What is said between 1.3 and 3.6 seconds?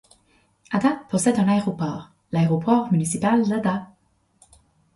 un aéroport, l'aéroport municipal